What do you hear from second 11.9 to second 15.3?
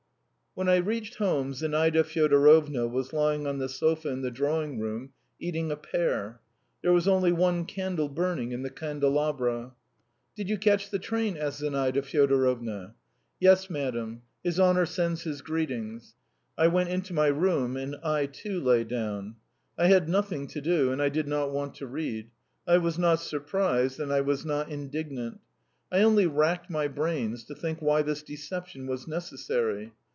Fyodorovna. "Yes, madam. His honour sends